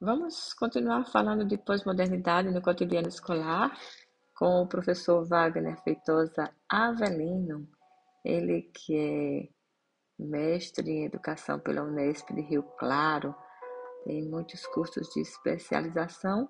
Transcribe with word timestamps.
Vamos 0.00 0.54
continuar 0.54 1.06
falando 1.06 1.44
de 1.44 1.58
pós-modernidade 1.58 2.52
no 2.52 2.62
cotidiano 2.62 3.08
escolar 3.08 3.76
com 4.32 4.62
o 4.62 4.68
professor 4.68 5.26
Wagner 5.26 5.76
Feitosa 5.82 6.54
Avelino, 6.68 7.68
ele 8.24 8.70
que 8.72 8.96
é 8.96 9.48
mestre 10.16 10.88
em 10.88 11.04
educação 11.04 11.58
pela 11.58 11.82
Unesp 11.82 12.32
de 12.32 12.42
Rio 12.42 12.62
Claro, 12.78 13.34
tem 14.04 14.22
muitos 14.22 14.64
cursos 14.68 15.08
de 15.08 15.20
especialização 15.20 16.48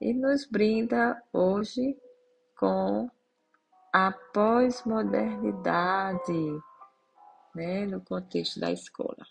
e 0.00 0.14
nos 0.14 0.46
brinda 0.46 1.22
hoje 1.30 1.94
com 2.56 3.10
a 3.92 4.12
pós-modernidade 4.32 6.58
né, 7.54 7.84
no 7.84 8.00
contexto 8.00 8.58
da 8.58 8.72
escola. 8.72 9.26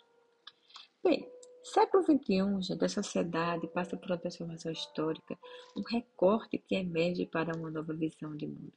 Bem, 1.04 1.28
século 1.68 2.04
XXI, 2.04 2.62
gente, 2.62 2.86
a 2.86 2.90
sociedade 2.90 3.68
passa 3.68 3.98
por 3.98 4.10
uma 4.10 4.18
transformação 4.18 4.72
histórica, 4.72 5.38
um 5.76 5.82
recorte 5.82 6.58
que 6.58 6.76
emerge 6.76 7.26
para 7.26 7.56
uma 7.56 7.70
nova 7.70 7.94
visão 7.94 8.36
de 8.36 8.48
mundo, 8.48 8.74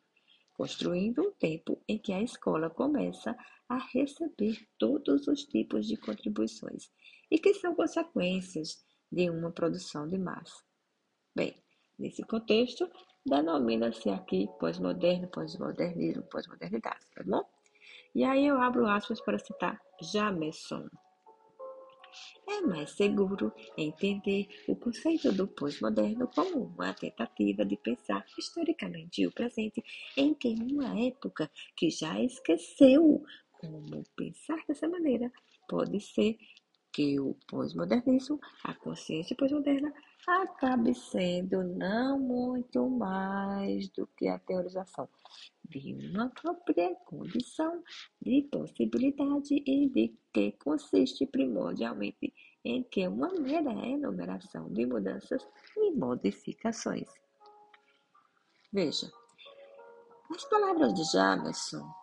construindo 0.54 1.22
um 1.22 1.32
tempo 1.32 1.80
em 1.88 1.98
que 1.98 2.12
a 2.12 2.22
escola 2.22 2.68
começa 2.68 3.36
a 3.68 3.78
receber 3.92 4.66
todos 4.76 5.28
os 5.28 5.44
tipos 5.44 5.86
de 5.86 5.96
contribuições 5.96 6.90
e 7.30 7.38
que 7.38 7.54
são 7.54 7.74
consequências 7.74 8.84
de 9.10 9.30
uma 9.30 9.50
produção 9.52 10.08
de 10.08 10.18
massa. 10.18 10.62
Bem, 11.34 11.54
nesse 11.98 12.22
contexto, 12.24 12.90
denomina-se 13.24 14.10
aqui 14.10 14.48
pós-moderno, 14.58 15.28
pós-modernismo, 15.28 16.24
pós-modernidade, 16.24 17.06
tá 17.14 17.22
bom? 17.24 17.48
E 18.14 18.24
aí 18.24 18.46
eu 18.46 18.60
abro 18.60 18.86
aspas 18.86 19.20
para 19.20 19.38
citar 19.38 19.80
Jameson. 20.02 20.88
É 22.48 22.60
mais 22.62 22.90
seguro 22.90 23.52
entender 23.76 24.48
o 24.68 24.76
conceito 24.76 25.32
do 25.32 25.46
pós-moderno 25.46 26.28
como 26.34 26.64
uma 26.64 26.92
tentativa 26.92 27.64
de 27.64 27.76
pensar 27.76 28.24
historicamente 28.38 29.26
o 29.26 29.32
presente 29.32 29.82
em 30.16 30.34
que 30.34 30.48
uma 30.48 30.98
época 31.00 31.50
que 31.76 31.90
já 31.90 32.20
esqueceu 32.22 33.22
como 33.60 34.02
pensar 34.16 34.58
dessa 34.66 34.88
maneira 34.88 35.30
pode 35.68 36.00
ser 36.00 36.36
que 36.92 37.20
o 37.20 37.36
pós-modernismo, 37.46 38.40
a 38.64 38.74
consciência 38.74 39.36
pós-moderna, 39.36 39.92
acabe 40.26 40.94
sendo 40.94 41.62
não 41.62 42.18
muito 42.18 42.88
mais 42.88 43.88
do 43.90 44.06
que 44.06 44.28
a 44.28 44.38
teorização 44.38 45.08
de 45.64 45.94
uma 46.12 46.28
própria 46.30 46.94
condição 47.06 47.82
de 48.20 48.42
possibilidade 48.50 49.62
e 49.66 49.88
de 49.88 50.14
que 50.32 50.52
consiste 50.52 51.26
primordialmente 51.26 52.32
em 52.64 52.82
que 52.82 53.06
uma 53.06 53.28
mera 53.32 53.72
enumeração 53.72 54.68
de 54.72 54.84
mudanças 54.84 55.46
e 55.76 55.92
modificações. 55.92 57.08
Veja, 58.72 59.10
as 60.30 60.44
palavras 60.44 60.92
de 60.94 61.04
Jameson 61.04 62.00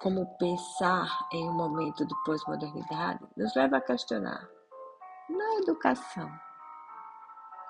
como 0.00 0.26
pensar 0.38 1.08
em 1.32 1.48
um 1.48 1.54
momento 1.54 2.06
de 2.06 2.14
pós-modernidade 2.24 3.26
nos 3.36 3.54
leva 3.56 3.78
a 3.78 3.80
questionar: 3.80 4.48
na 5.28 5.54
educação, 5.56 6.30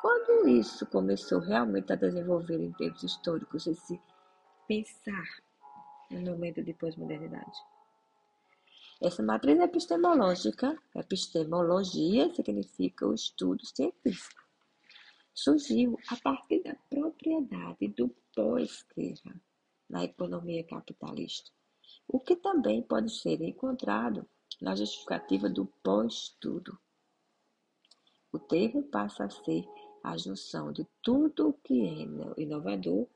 quando 0.08 0.48
isso 0.48 0.86
começou 0.86 1.38
realmente 1.38 1.92
a 1.92 1.96
desenvolver 1.96 2.58
em 2.58 2.72
termos 2.72 3.02
históricos 3.02 3.66
esse 3.66 4.00
pensar 4.66 5.28
no 6.10 6.30
momento 6.30 6.62
de 6.62 6.72
pós-modernidade? 6.72 7.58
Essa 9.02 9.22
matriz 9.22 9.60
epistemológica, 9.60 10.74
epistemologia 10.96 12.34
significa 12.34 13.06
o 13.06 13.12
estudo 13.12 13.66
científico, 13.66 14.42
surgiu 15.34 15.98
a 16.08 16.16
partir 16.16 16.62
da 16.62 16.74
propriedade 16.88 17.88
do 17.88 18.08
pós-guerra 18.34 19.38
na 19.90 20.04
economia 20.04 20.64
capitalista 20.64 21.50
o 22.06 22.18
que 22.18 22.34
também 22.34 22.80
pode 22.80 23.14
ser 23.14 23.42
encontrado 23.42 24.26
na 24.58 24.74
justificativa 24.74 25.50
do 25.50 25.66
pós-tudo. 25.82 26.78
O 28.32 28.38
termo 28.38 28.82
passa 28.84 29.24
a 29.24 29.30
ser 29.30 29.66
a 30.02 30.16
junção 30.16 30.72
de 30.72 30.86
tudo 31.02 31.48
o 31.48 31.52
que 31.52 31.86
é 31.86 32.40
inovador 32.40 33.06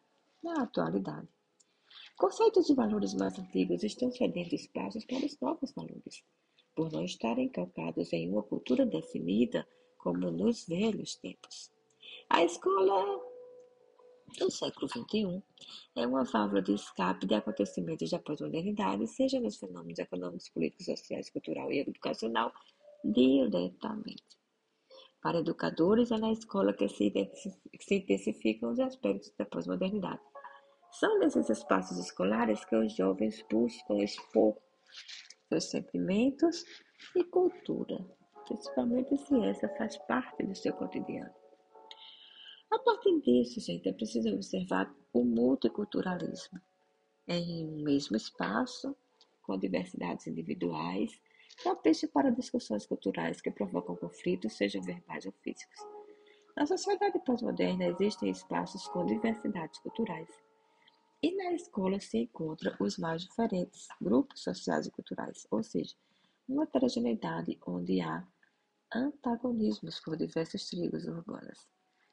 na 0.42 0.62
atualidade. 0.62 1.28
Conceitos 2.16 2.66
de 2.66 2.74
valores 2.74 3.14
mais 3.14 3.38
antigos 3.38 3.82
estão 3.82 4.10
cedendo 4.10 4.54
espaços 4.54 5.04
para 5.04 5.24
os 5.24 5.38
novos 5.40 5.72
valores, 5.72 6.24
por 6.74 6.90
não 6.90 7.04
estarem 7.04 7.48
calcados 7.48 8.12
em 8.12 8.30
uma 8.30 8.42
cultura 8.42 8.86
definida 8.86 9.66
como 9.98 10.30
nos 10.30 10.66
velhos 10.66 11.16
tempos. 11.16 11.70
A 12.28 12.42
escola 12.44 13.20
do 14.38 14.50
século 14.50 14.88
XXI 14.88 15.42
é 15.96 16.06
uma 16.06 16.24
válvula 16.24 16.62
de 16.62 16.74
escape 16.74 17.26
de 17.26 17.34
acontecimentos 17.34 18.10
da 18.10 18.18
pós-modernidade, 18.18 19.06
seja 19.06 19.40
nos 19.40 19.56
fenômenos 19.56 19.98
econômicos, 19.98 20.48
políticos, 20.48 20.86
sociais, 20.86 21.30
cultural 21.30 21.70
e 21.70 21.80
educacional, 21.80 22.52
diretamente. 23.04 24.41
Para 25.22 25.38
educadores, 25.38 26.10
é 26.10 26.18
na 26.18 26.32
escola 26.32 26.72
que 26.72 26.88
se 26.88 27.12
intensificam 27.90 28.72
os 28.72 28.80
aspectos 28.80 29.32
da 29.38 29.44
pós-modernidade. 29.44 30.20
São 30.90 31.18
nesses 31.20 31.48
espaços 31.48 31.96
escolares 31.98 32.64
que 32.64 32.74
os 32.74 32.92
jovens 32.94 33.42
buscam 33.48 34.02
expor 34.02 34.56
seus 35.48 35.70
sentimentos 35.70 36.64
e 37.14 37.22
cultura, 37.24 38.04
principalmente 38.46 39.16
se 39.16 39.38
essa 39.44 39.68
faz 39.76 39.96
parte 40.08 40.42
do 40.42 40.56
seu 40.56 40.72
cotidiano. 40.74 41.32
A 42.72 42.78
partir 42.80 43.20
disso, 43.20 43.60
gente, 43.60 43.88
é 43.88 43.92
preciso 43.92 44.34
observar 44.34 44.92
o 45.12 45.24
multiculturalismo 45.24 46.60
em 47.28 47.68
um 47.68 47.82
mesmo 47.82 48.16
espaço, 48.16 48.96
com 49.42 49.58
diversidades 49.58 50.26
individuais, 50.26 51.12
propício 51.62 52.08
para 52.08 52.30
discussões 52.30 52.86
culturais 52.86 53.40
que 53.40 53.50
provocam 53.50 53.96
conflitos, 53.96 54.56
sejam 54.56 54.82
verbais 54.82 55.26
ou 55.26 55.32
físicos. 55.42 55.78
Na 56.56 56.66
sociedade 56.66 57.18
pós-moderna 57.20 57.86
existem 57.86 58.30
espaços 58.30 58.86
com 58.88 59.06
diversidades 59.06 59.78
culturais. 59.80 60.28
E 61.22 61.34
na 61.36 61.52
escola 61.52 62.00
se 62.00 62.18
encontram 62.18 62.74
os 62.80 62.98
mais 62.98 63.22
diferentes 63.22 63.86
grupos 64.00 64.42
sociais 64.42 64.86
e 64.86 64.90
culturais, 64.90 65.46
ou 65.50 65.62
seja, 65.62 65.94
uma 66.48 66.64
heterogeneidade 66.64 67.58
onde 67.66 68.00
há 68.00 68.26
antagonismos 68.94 70.00
por 70.00 70.16
diversas 70.16 70.66
tribos 70.66 71.06
urbanas. 71.06 71.66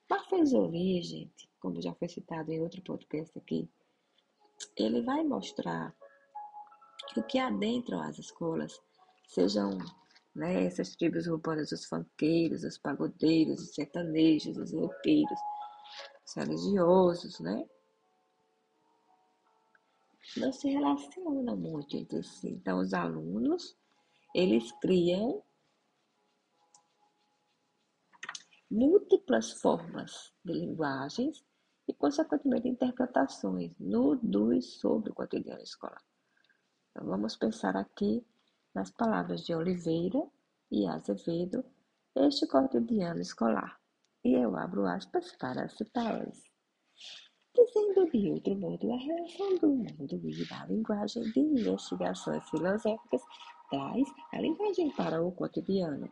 Marfezoli, 0.09 1.01
gente, 1.01 1.49
como 1.59 1.81
já 1.81 1.93
foi 1.93 2.07
citado 2.07 2.51
em 2.51 2.61
outro 2.61 2.81
podcast 2.81 3.37
aqui, 3.37 3.69
ele 4.77 5.01
vai 5.01 5.23
mostrar 5.23 5.95
o 7.17 7.23
que 7.23 7.39
adentram 7.39 8.01
as 8.01 8.17
escolas, 8.17 8.79
sejam 9.29 9.77
né, 10.35 10.65
essas 10.65 10.95
tribos 10.95 11.27
urbanas, 11.27 11.71
os 11.71 11.85
funkeiros, 11.85 12.63
os 12.63 12.77
pagodeiros, 12.77 13.61
os 13.61 13.75
sertanejos, 13.75 14.57
os 14.57 14.73
roqueiros, 14.73 15.39
os 16.25 16.33
religiosos, 16.35 17.39
né? 17.39 17.67
Não 20.37 20.51
se 20.51 20.69
relacionam 20.69 21.55
muito 21.55 21.95
entre 21.95 22.23
si. 22.23 22.49
Então, 22.49 22.79
os 22.79 22.93
alunos, 22.93 23.75
eles 24.33 24.71
criam 24.79 25.43
múltiplas 28.69 29.51
formas 29.53 30.31
de 30.43 30.53
linguagens 30.53 31.43
e, 31.87 31.93
consequentemente, 31.93 32.67
interpretações 32.67 33.73
no, 33.79 34.15
do 34.15 34.53
e 34.53 34.61
sobre 34.61 35.11
o 35.11 35.15
cotidiano 35.15 35.61
escolar. 35.61 36.03
Então, 36.91 37.07
vamos 37.07 37.35
pensar 37.35 37.75
aqui 37.75 38.23
nas 38.73 38.91
palavras 38.91 39.45
de 39.45 39.53
Oliveira 39.53 40.21
e 40.71 40.87
Azevedo, 40.87 41.63
este 42.15 42.47
cotidiano 42.47 43.21
escolar. 43.21 43.79
E 44.23 44.33
eu 44.33 44.55
abro 44.57 44.85
aspas 44.85 45.35
para 45.37 45.69
citá-las. 45.69 46.43
Dizendo 47.55 48.09
de 48.11 48.29
outro 48.31 48.55
modo, 48.55 48.91
a 48.91 48.97
relação 48.97 49.55
do 49.57 49.69
mundo 49.69 50.21
e 50.23 50.47
da 50.47 50.65
linguagem 50.65 51.23
de 51.31 51.39
investigações 51.39 52.47
filosóficas 52.49 53.21
traz 53.69 54.07
a 54.33 54.41
linguagem 54.41 54.91
para 54.91 55.23
o 55.23 55.31
cotidiano. 55.31 56.09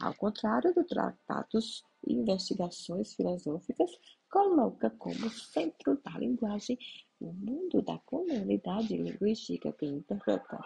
Ao 0.00 0.14
contrário 0.14 0.74
do 0.74 0.84
tratados 0.84 1.82
investigações 2.06 3.14
filosóficas 3.14 3.90
coloca 4.30 4.90
como 4.90 5.30
centro 5.30 6.00
da 6.04 6.18
linguagem 6.18 6.78
o 7.20 7.32
mundo 7.32 7.80
da 7.82 7.98
comunidade 7.98 8.96
linguística 8.96 9.72
que 9.72 9.86
interpreta. 9.86 10.58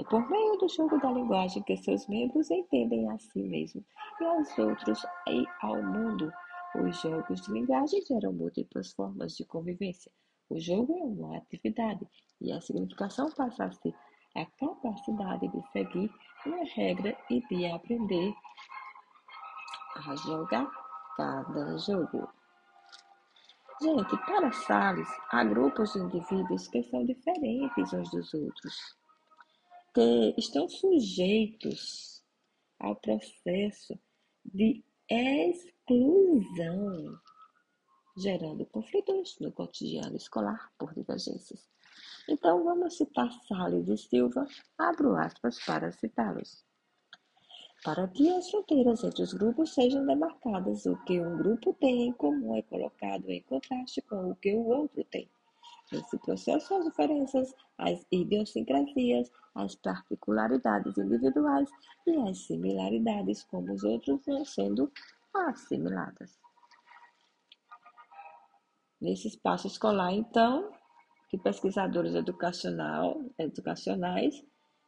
É 0.00 0.04
por 0.04 0.26
meio 0.30 0.56
do 0.56 0.66
jogo 0.66 0.98
da 0.98 1.12
linguagem 1.12 1.62
que 1.62 1.76
seus 1.76 2.08
membros 2.08 2.50
entendem 2.50 3.06
a 3.10 3.18
si 3.18 3.42
mesmos 3.42 3.84
e 4.18 4.24
aos 4.24 4.58
outros 4.58 5.04
e 5.28 5.44
ao 5.60 5.82
mundo. 5.82 6.32
Os 6.74 7.02
jogos 7.02 7.42
de 7.42 7.52
linguagem 7.52 8.02
geram 8.06 8.32
múltiplas 8.32 8.94
formas 8.94 9.36
de 9.36 9.44
convivência. 9.44 10.10
O 10.48 10.58
jogo 10.58 10.98
é 10.98 11.02
uma 11.02 11.36
atividade 11.36 12.08
e 12.40 12.50
a 12.50 12.62
significação 12.62 13.30
passa 13.32 13.64
a 13.64 13.72
ser 13.72 13.94
a 14.36 14.46
capacidade 14.46 15.46
de 15.48 15.70
seguir 15.70 16.10
uma 16.46 16.64
regra 16.64 17.14
e 17.28 17.46
de 17.48 17.66
aprender 17.66 18.32
a 19.96 20.16
jogar 20.16 20.70
cada 21.14 21.76
jogo. 21.76 22.26
Gente, 23.82 24.16
para 24.24 24.50
Salles, 24.50 25.08
há 25.30 25.44
grupos 25.44 25.92
de 25.92 25.98
indivíduos 25.98 26.68
que 26.68 26.82
são 26.84 27.04
diferentes 27.04 27.92
uns 27.92 28.10
dos 28.10 28.32
outros, 28.32 28.99
estão 30.36 30.68
sujeitos 30.68 32.22
ao 32.78 32.96
processo 32.96 33.98
de 34.44 34.84
exclusão, 35.08 35.98
gerando 38.16 38.64
conflitos 38.66 39.38
no 39.40 39.50
cotidiano 39.52 40.16
escolar 40.16 40.72
por 40.78 40.94
divergências. 40.94 41.68
Então, 42.28 42.62
vamos 42.64 42.96
citar 42.96 43.32
Salles 43.48 43.88
e 43.88 43.96
Silva, 43.96 44.46
abro 44.78 45.16
aspas 45.16 45.58
para 45.64 45.90
citá-los 45.92 46.64
para 47.82 48.06
que 48.08 48.28
as 48.30 48.50
fronteiras 48.50 49.02
entre 49.04 49.22
os 49.22 49.32
grupos 49.32 49.72
sejam 49.74 50.04
demarcadas. 50.04 50.84
O 50.86 50.96
que 51.04 51.20
um 51.20 51.36
grupo 51.36 51.74
tem 51.74 52.08
em 52.08 52.12
comum 52.12 52.54
é 52.54 52.62
colocado 52.62 53.30
em 53.30 53.42
contraste 53.42 54.02
com 54.02 54.30
o 54.30 54.36
que 54.36 54.52
o 54.52 54.66
outro 54.66 55.02
tem. 55.04 55.28
Nesse 55.92 56.18
processo, 56.18 56.74
as 56.74 56.84
diferenças, 56.84 57.54
as 57.76 58.06
idiosincrasias, 58.12 59.30
as 59.54 59.74
particularidades 59.74 60.96
individuais 60.96 61.68
e 62.06 62.16
as 62.28 62.38
similaridades 62.46 63.42
como 63.44 63.72
os 63.72 63.82
outros 63.82 64.24
vão 64.24 64.44
sendo 64.44 64.92
assimiladas. 65.34 66.38
Nesse 69.00 69.28
espaço 69.28 69.66
escolar, 69.66 70.12
então, 70.12 70.70
que 71.28 71.38
pesquisadores 71.38 72.14
educacional, 72.14 73.20
educacionais 73.38 74.44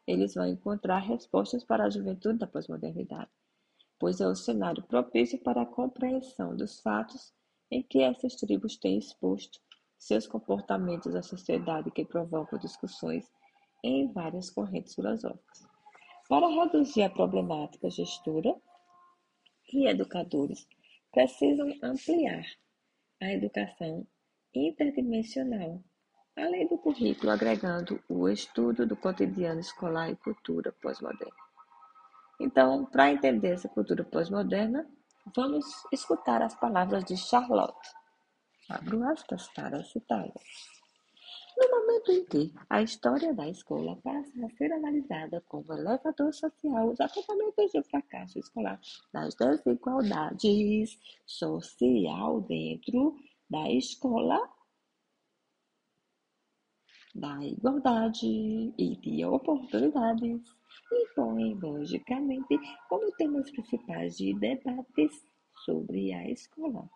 eles 0.07 0.35
vão 0.35 0.47
encontrar 0.47 0.99
respostas 0.99 1.65
para 1.65 1.85
a 1.85 1.91
juventude 1.91 2.39
da 2.39 2.47
pós-modernidade, 2.47 3.31
pois 3.99 4.21
é 4.21 4.27
o 4.27 4.35
cenário 4.35 4.83
propício 4.83 5.39
para 5.39 5.63
a 5.63 5.67
compreensão 5.67 6.57
dos 6.57 6.81
fatos 6.81 7.33
em 7.71 7.83
que 7.83 8.03
essas 8.03 8.35
tribos 8.35 8.77
têm 8.77 8.99
exposto 8.99 9.61
seus 10.03 10.27
comportamentos 10.27 11.15
à 11.15 11.23
sociedade 11.23 11.91
que 11.91 12.05
provocam 12.05 12.59
discussões 12.59 13.31
em 13.85 14.13
várias 14.13 14.51
correntes 14.51 14.95
filosóficas. 14.95 15.67
Para 16.29 16.49
reduzir 16.49 17.03
a 17.03 17.11
problemática 17.11 17.89
gestura 17.89 18.55
e 19.73 19.87
educadores 19.87 20.67
precisam 21.13 21.73
ampliar 21.83 22.45
a 23.21 23.33
educação 23.33 24.07
interdimensional 24.55 25.83
além 26.37 26.67
do 26.67 26.79
currículo 26.79 27.31
agregando 27.31 28.03
o 28.09 28.29
estudo 28.29 28.87
do 28.87 28.97
cotidiano 28.97 29.61
escolar 29.61 30.11
e 30.11 30.17
cultura 30.17 30.73
pós-moderna. 30.81 31.37
Então, 32.41 32.87
para 32.87 33.13
entender 33.13 33.53
essa 33.53 33.69
cultura 33.69 34.03
pós-moderna, 34.03 34.87
vamos 35.37 35.67
escutar 35.93 36.43
as 36.43 36.55
palavras 36.59 37.05
de 37.05 37.17
Charlotte. 37.17 38.02
Abro 38.69 39.03
aspas 39.05 39.49
para 39.55 39.83
citá-la. 39.85 40.33
No 41.57 41.69
momento 41.71 42.13
em 42.13 42.25
que 42.25 42.55
a 42.71 42.83
história 42.83 43.35
da 43.35 43.49
escola 43.49 43.97
passa 43.97 44.47
a 44.47 44.51
ser 44.57 44.73
analisada 44.73 45.43
como 45.49 45.73
elevador 45.75 46.33
social, 46.33 46.89
os 46.89 47.01
apontamentos 47.01 47.73
do 47.73 47.83
fracasso 47.85 48.39
escolar, 48.39 48.81
das 49.13 49.35
desigualdades 49.35 50.99
social 51.27 52.41
dentro 52.43 53.17
da 53.51 53.71
escola 53.71 54.41
da 57.15 57.45
igualdade 57.45 58.27
e 58.79 58.97
de 58.97 59.25
oportunidades 59.27 60.41
impõem, 60.91 61.55
logicamente, 61.61 62.59
como 62.89 63.13
temas 63.13 63.51
principais 63.51 64.17
de 64.17 64.33
debates 64.39 65.23
sobre 65.65 66.13
a 66.15 66.31
escola. 66.31 66.89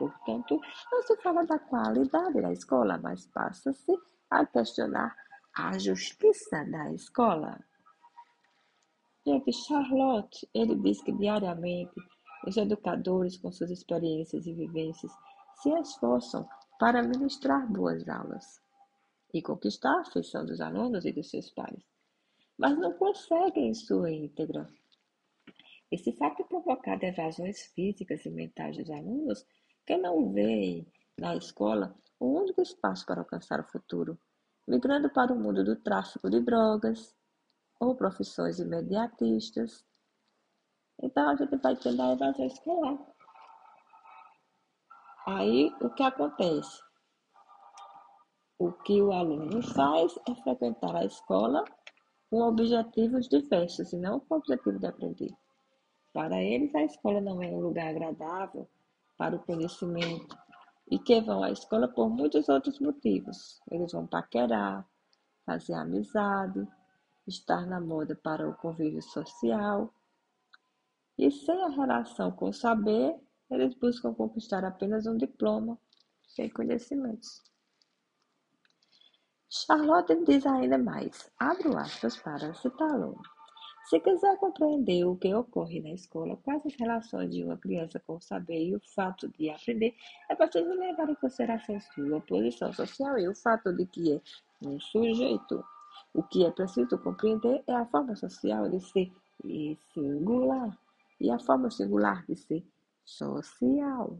Portanto, 0.00 0.58
não 0.90 1.02
se 1.02 1.14
fala 1.18 1.44
da 1.44 1.58
qualidade 1.58 2.40
da 2.40 2.50
escola, 2.50 2.96
mas 2.96 3.26
passa-se 3.26 3.94
a 4.30 4.46
questionar 4.46 5.14
a 5.54 5.78
justiça 5.78 6.64
da 6.64 6.90
escola. 6.94 7.62
Gente, 9.26 9.52
Charlotte, 9.52 10.48
ele 10.54 10.74
diz 10.76 11.02
que 11.02 11.12
diariamente 11.12 12.00
os 12.46 12.56
educadores, 12.56 13.36
com 13.36 13.52
suas 13.52 13.70
experiências 13.70 14.46
e 14.46 14.54
vivências, 14.54 15.12
se 15.56 15.68
esforçam 15.78 16.48
para 16.78 17.02
ministrar 17.02 17.70
boas 17.70 18.08
aulas 18.08 18.58
e 19.34 19.42
conquistar 19.42 19.98
a 19.98 20.00
afeição 20.00 20.46
dos 20.46 20.62
alunos 20.62 21.04
e 21.04 21.12
dos 21.12 21.28
seus 21.28 21.50
pais, 21.50 21.84
mas 22.56 22.74
não 22.78 22.94
conseguem 22.94 23.68
em 23.68 23.74
sua 23.74 24.10
íntegra. 24.10 24.66
Esse 25.92 26.10
fato 26.12 26.42
provocado 26.44 27.04
evasões 27.04 27.66
físicas 27.74 28.24
e 28.24 28.30
mentais 28.30 28.78
dos 28.78 28.88
alunos 28.88 29.44
que 29.90 29.96
não 29.96 30.32
veem 30.32 30.86
na 31.18 31.34
escola 31.34 31.92
o 32.20 32.26
único 32.26 32.62
espaço 32.62 33.04
para 33.04 33.22
alcançar 33.22 33.58
o 33.58 33.68
futuro, 33.72 34.16
migrando 34.68 35.10
para 35.10 35.32
o 35.32 35.36
mundo 35.36 35.64
do 35.64 35.74
tráfico 35.74 36.30
de 36.30 36.38
drogas 36.38 37.12
ou 37.80 37.96
profissões 37.96 38.60
imediatistas. 38.60 39.84
Então 41.02 41.28
a 41.28 41.34
gente 41.34 41.56
vai 41.56 41.74
tendo 41.74 42.00
a 42.02 42.12
evasão 42.12 42.46
escolar. 42.46 42.98
Aí 45.26 45.74
o 45.80 45.90
que 45.90 46.04
acontece? 46.04 46.80
O 48.60 48.70
que 48.70 49.02
o 49.02 49.10
aluno 49.10 49.60
faz 49.74 50.16
é 50.28 50.34
frequentar 50.36 50.94
a 50.94 51.04
escola 51.04 51.64
com 52.30 52.42
objetivos 52.42 53.28
diversos 53.28 53.92
e 53.92 53.96
não 53.96 54.20
com 54.20 54.36
o 54.36 54.38
objetivo 54.38 54.78
de 54.78 54.86
aprender. 54.86 55.32
Para 56.12 56.40
eles, 56.40 56.72
a 56.76 56.84
escola 56.84 57.20
não 57.20 57.42
é 57.42 57.48
um 57.48 57.58
lugar 57.58 57.88
agradável 57.88 58.68
para 59.20 59.36
o 59.36 59.38
conhecimento 59.40 60.34
e 60.90 60.98
que 60.98 61.20
vão 61.20 61.44
à 61.44 61.50
escola 61.50 61.86
por 61.86 62.08
muitos 62.08 62.48
outros 62.48 62.80
motivos. 62.80 63.60
Eles 63.70 63.92
vão 63.92 64.06
paquerar, 64.06 64.88
fazer 65.44 65.74
amizade, 65.74 66.66
estar 67.26 67.66
na 67.66 67.78
moda 67.78 68.18
para 68.24 68.48
o 68.48 68.56
convívio 68.56 69.02
social. 69.02 69.92
E 71.18 71.30
sem 71.30 71.62
a 71.62 71.68
relação 71.68 72.32
com 72.32 72.48
o 72.48 72.52
saber, 72.54 73.14
eles 73.50 73.74
buscam 73.74 74.14
conquistar 74.14 74.64
apenas 74.64 75.04
um 75.06 75.18
diploma, 75.18 75.78
sem 76.26 76.48
conhecimentos. 76.48 77.42
Charlotte 79.50 80.24
diz 80.24 80.46
ainda 80.46 80.78
mais, 80.78 81.30
abro 81.38 81.76
aspas 81.76 82.16
para 82.16 82.54
citá-lo. 82.54 83.20
Se 83.84 83.98
quiser 83.98 84.36
compreender 84.38 85.04
o 85.04 85.16
que 85.16 85.34
ocorre 85.34 85.80
na 85.80 85.90
escola, 85.90 86.36
quais 86.44 86.64
as 86.64 86.74
relações 86.74 87.30
de 87.30 87.42
uma 87.42 87.56
criança 87.56 87.98
com 88.00 88.16
o 88.16 88.20
saber 88.20 88.68
e 88.68 88.76
o 88.76 88.80
fato 88.80 89.28
de 89.28 89.50
aprender, 89.50 89.94
é 90.28 90.34
preciso 90.34 90.72
levar 90.74 91.08
em 91.08 91.14
consideração 91.16 91.80
sua 91.80 92.20
posição 92.20 92.72
social 92.72 93.18
e 93.18 93.28
o 93.28 93.34
fato 93.34 93.72
de 93.72 93.86
que 93.86 94.12
é 94.14 94.20
um 94.64 94.78
sujeito. 94.78 95.64
O 96.14 96.22
que 96.22 96.44
é 96.44 96.50
preciso 96.50 96.98
compreender 96.98 97.64
é 97.66 97.74
a 97.74 97.86
forma 97.86 98.14
social 98.14 98.68
de 98.68 98.80
ser 98.80 99.12
singular 99.92 100.78
e 101.20 101.30
a 101.30 101.38
forma 101.38 101.70
singular 101.70 102.24
de 102.26 102.36
ser 102.36 102.64
social. 103.04 104.18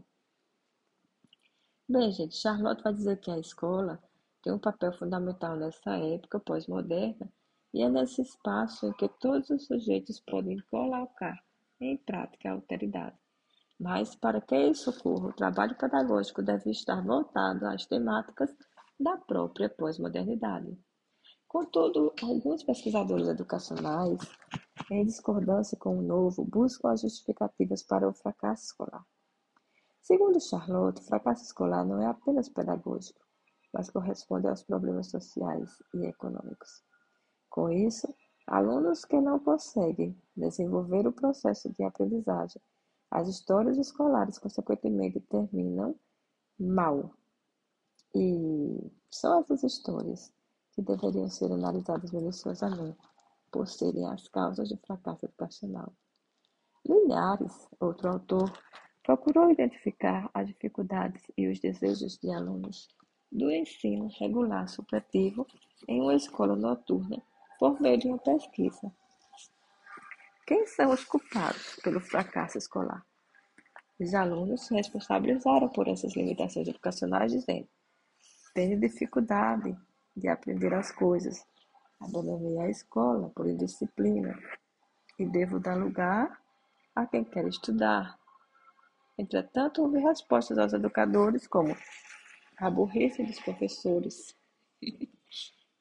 Bem, 1.87 2.11
gente, 2.11 2.35
Charlotte 2.35 2.83
vai 2.83 2.93
dizer 2.93 3.19
que 3.19 3.31
a 3.31 3.39
escola 3.39 4.01
tem 4.41 4.51
um 4.51 4.59
papel 4.59 4.91
fundamental 4.93 5.55
nessa 5.55 5.91
época 5.91 6.39
pós-moderna 6.39 7.31
e 7.73 7.81
é 7.81 7.89
nesse 7.89 8.21
espaço 8.21 8.87
em 8.87 8.93
que 8.93 9.07
todos 9.07 9.49
os 9.49 9.65
sujeitos 9.65 10.19
podem 10.19 10.59
colocar 10.69 11.41
em 11.79 11.97
prática 11.97 12.49
a 12.49 12.53
alteridade. 12.53 13.17
Mas, 13.79 14.15
para 14.15 14.39
que 14.39 14.55
isso 14.55 14.91
ocorra, 14.91 15.29
o 15.29 15.33
trabalho 15.33 15.75
pedagógico 15.75 16.43
deve 16.43 16.69
estar 16.69 17.01
voltado 17.03 17.65
às 17.65 17.85
temáticas 17.85 18.53
da 18.99 19.17
própria 19.17 19.69
pós-modernidade. 19.69 20.77
Contudo, 21.47 22.13
alguns 22.21 22.63
pesquisadores 22.63 23.27
educacionais, 23.27 24.19
em 24.91 25.05
discordância 25.05 25.77
com 25.77 25.97
o 25.97 26.01
novo, 26.01 26.45
buscam 26.45 26.91
as 26.91 27.01
justificativas 27.01 27.81
para 27.83 28.07
o 28.07 28.13
fracasso 28.13 28.65
escolar. 28.65 29.05
Segundo 30.01 30.39
Charlotte, 30.39 31.01
o 31.01 31.05
fracasso 31.05 31.43
escolar 31.43 31.83
não 31.85 32.01
é 32.01 32.05
apenas 32.05 32.49
pedagógico, 32.49 33.19
mas 33.73 33.89
corresponde 33.89 34.47
aos 34.47 34.63
problemas 34.63 35.09
sociais 35.09 35.81
e 35.93 36.05
econômicos. 36.05 36.83
Com 37.51 37.69
isso, 37.69 38.07
alunos 38.47 39.03
que 39.03 39.19
não 39.19 39.37
conseguem 39.37 40.17
desenvolver 40.37 41.05
o 41.05 41.11
processo 41.11 41.69
de 41.73 41.83
aprendizagem, 41.83 42.61
as 43.11 43.27
histórias 43.27 43.77
escolares, 43.77 44.39
consequentemente, 44.39 45.19
terminam 45.19 45.93
mal. 46.57 47.13
E 48.15 48.89
são 49.11 49.41
essas 49.41 49.63
histórias 49.63 50.33
que 50.71 50.81
deveriam 50.81 51.27
ser 51.27 51.51
analisadas 51.51 52.13
minuciosamente, 52.13 52.97
por 53.51 53.67
serem 53.67 54.07
as 54.07 54.29
causas 54.29 54.69
do 54.69 54.77
fracasso 54.77 55.25
educacional. 55.25 55.93
Linhares, 56.85 57.67
outro 57.81 58.07
autor, 58.07 58.49
procurou 59.03 59.51
identificar 59.51 60.31
as 60.33 60.47
dificuldades 60.47 61.21
e 61.37 61.49
os 61.49 61.59
desejos 61.59 62.17
de 62.17 62.31
alunos 62.31 62.87
do 63.29 63.51
ensino 63.51 64.07
regular 64.17 64.69
supletivo 64.69 65.45
em 65.85 66.01
uma 66.01 66.15
escola 66.15 66.55
noturna 66.55 67.21
por 67.61 67.79
meio 67.79 67.99
de 67.99 68.07
uma 68.07 68.17
pesquisa. 68.17 68.91
Quem 70.47 70.65
são 70.65 70.89
os 70.89 71.03
culpados 71.03 71.75
pelo 71.83 72.01
fracasso 72.01 72.57
escolar? 72.57 73.05
Os 73.99 74.15
alunos 74.15 74.65
se 74.65 74.73
responsabilizaram 74.73 75.69
por 75.69 75.87
essas 75.87 76.15
limitações 76.15 76.67
educacionais, 76.67 77.31
dizendo: 77.31 77.67
tenho 78.55 78.79
dificuldade 78.79 79.77
de 80.17 80.27
aprender 80.27 80.73
as 80.73 80.91
coisas, 80.91 81.45
abandonei 81.99 82.57
a 82.57 82.69
escola 82.71 83.29
por 83.29 83.47
indisciplina 83.47 84.35
e 85.19 85.25
devo 85.27 85.59
dar 85.59 85.77
lugar 85.77 86.41
a 86.95 87.05
quem 87.05 87.23
quer 87.23 87.47
estudar. 87.47 88.17
Entretanto, 89.19 89.83
houve 89.83 89.99
respostas 89.99 90.57
aos 90.57 90.73
educadores 90.73 91.45
como 91.45 91.77
a 92.57 92.71
burrice 92.71 93.21
dos 93.21 93.39
professores, 93.39 94.35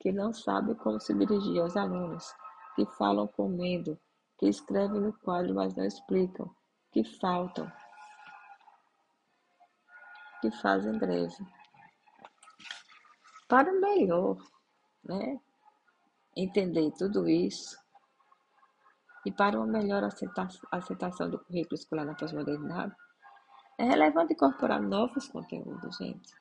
que 0.01 0.11
não 0.11 0.33
sabem 0.33 0.75
como 0.75 0.99
se 0.99 1.15
dirigir 1.15 1.61
aos 1.61 1.77
alunos, 1.77 2.35
que 2.75 2.87
falam 2.97 3.29
com 3.29 3.49
medo, 3.49 3.99
que 4.39 4.49
escrevem 4.49 5.01
no 5.01 5.13
quadro, 5.13 5.55
mas 5.55 5.75
não 5.75 5.85
explicam, 5.85 6.51
que 6.91 7.05
faltam, 7.05 7.71
que 10.41 10.51
fazem 10.51 10.99
greve. 10.99 11.47
Para 13.47 13.71
melhor, 13.73 14.39
né? 15.05 15.39
Entender 16.35 16.91
tudo 16.93 17.29
isso 17.29 17.79
e 19.27 19.31
para 19.31 19.59
uma 19.59 19.67
melhor 19.67 20.03
aceitação 20.03 21.29
do 21.29 21.39
currículo 21.41 21.75
escolar 21.75 22.07
na 22.07 22.15
pós-modernidade, 22.15 22.95
é 23.77 23.85
relevante 23.85 24.33
incorporar 24.33 24.81
novos 24.81 25.29
conteúdos, 25.29 25.97
gente, 25.99 26.33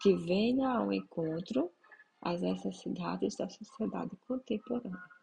que 0.00 0.16
venham 0.16 0.70
ao 0.70 0.92
encontro 0.92 1.70
às 2.24 2.40
necessidades 2.40 3.36
da 3.36 3.48
sociedade 3.48 4.16
contemporânea. 4.26 5.13